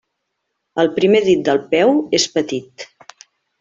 El 0.85 0.89
primer 0.95 1.23
dit 1.29 1.45
del 1.51 1.63
peu 1.77 1.95
és 2.23 2.29
petit. 2.39 2.93